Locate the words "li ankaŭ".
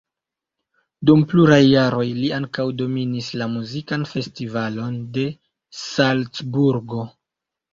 2.21-2.65